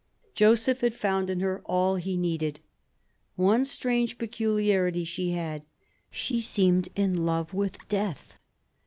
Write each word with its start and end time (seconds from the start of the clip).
Joseph 0.33 0.81
had 0.81 0.95
found 0.95 1.29
in 1.29 1.41
her 1.41 1.61
all 1.65 1.97
he 1.97 2.17
needed. 2.17 2.59
One 3.35 3.63
strange 3.63 4.17
peculiarity 4.17 5.03
she 5.05 5.33
had, 5.33 5.63
she 6.09 6.41
seemed 6.41 6.89
in 6.95 7.23
love 7.23 7.53
with 7.53 7.77
death. 7.87 8.39